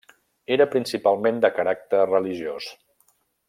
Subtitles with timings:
[0.55, 2.75] Era principalment de caràcter religiós.